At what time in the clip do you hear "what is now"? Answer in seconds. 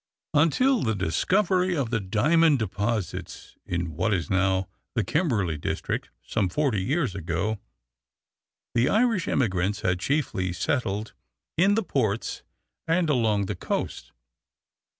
3.95-4.67